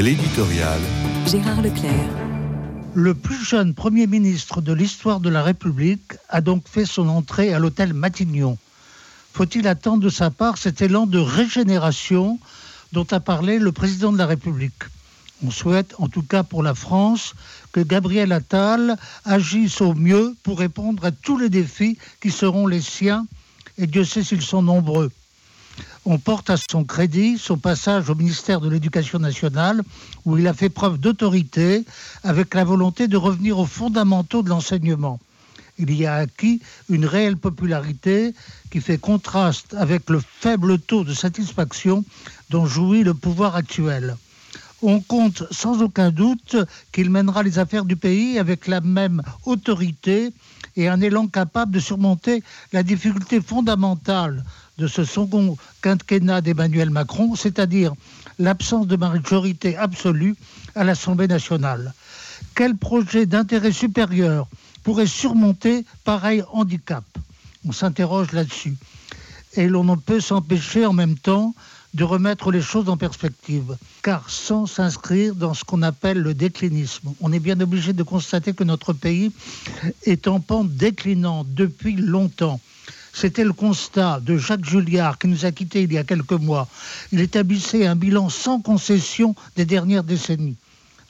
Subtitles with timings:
[0.00, 0.80] L'éditorial.
[1.28, 2.10] Gérard Leclerc.
[2.94, 7.54] Le plus jeune Premier ministre de l'histoire de la République a donc fait son entrée
[7.54, 8.58] à l'hôtel Matignon.
[9.32, 12.40] Faut-il attendre de sa part cet élan de régénération
[12.92, 14.82] dont a parlé le président de la République?
[15.46, 17.34] On souhaite, en tout cas pour la France,
[17.70, 22.80] que Gabriel Attal agisse au mieux pour répondre à tous les défis qui seront les
[22.80, 23.26] siens,
[23.78, 25.12] et Dieu sait s'ils sont nombreux
[26.06, 29.82] on porte à son crédit son passage au ministère de l'Éducation nationale,
[30.24, 31.84] où il a fait preuve d'autorité
[32.22, 35.18] avec la volonté de revenir aux fondamentaux de l'enseignement.
[35.78, 38.34] Il y a acquis une réelle popularité
[38.70, 42.04] qui fait contraste avec le faible taux de satisfaction
[42.50, 44.16] dont jouit le pouvoir actuel.
[44.82, 46.56] On compte sans aucun doute
[46.92, 50.32] qu'il mènera les affaires du pays avec la même autorité
[50.76, 54.44] et un élan capable de surmonter la difficulté fondamentale
[54.78, 57.92] de ce second quinquennat d'Emmanuel Macron, c'est-à-dire
[58.38, 60.36] l'absence de majorité absolue
[60.74, 61.94] à l'Assemblée nationale.
[62.54, 64.48] Quel projet d'intérêt supérieur
[64.82, 67.04] pourrait surmonter pareil handicap?
[67.66, 68.76] On s'interroge là-dessus.
[69.54, 71.54] Et l'on ne peut s'empêcher en même temps
[71.94, 77.14] de remettre les choses en perspective, car sans s'inscrire dans ce qu'on appelle le déclinisme,
[77.20, 79.30] on est bien obligé de constater que notre pays
[80.02, 82.60] est en pente déclinante depuis longtemps.
[83.16, 86.68] C'était le constat de Jacques Julliard qui nous a quittés il y a quelques mois.
[87.12, 90.56] Il établissait un bilan sans concession des dernières décennies.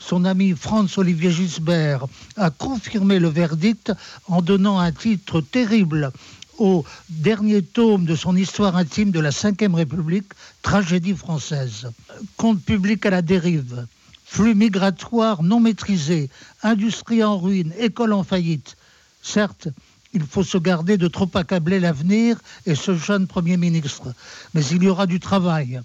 [0.00, 3.92] Son ami Franz-Olivier Gisbert a confirmé le verdict
[4.26, 6.10] en donnant un titre terrible
[6.58, 11.88] au dernier tome de son histoire intime de la Ve République, Tragédie française.
[12.36, 13.86] Compte public à la dérive,
[14.24, 16.30] flux migratoires non maîtrisés,
[16.64, 18.76] industrie en ruine, école en faillite.
[19.22, 19.68] Certes,
[20.12, 24.14] il faut se garder de trop accabler l'avenir et ce jeune Premier ministre.
[24.54, 25.80] Mais il y aura du travail.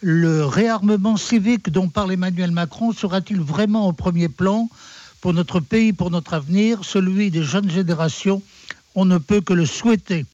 [0.00, 4.68] Le réarmement civique dont parle Emmanuel Macron sera-t-il vraiment au premier plan
[5.20, 8.42] pour notre pays, pour notre avenir, celui des jeunes générations
[8.94, 10.24] On ne peut que le souhaiter.